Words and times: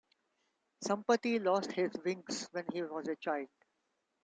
Sampati 0.83 1.37
lost 1.39 1.73
his 1.73 1.91
wings 2.03 2.47
when 2.53 2.65
he 2.73 2.81
was 2.81 3.07
a 3.07 3.15
child. 3.17 3.47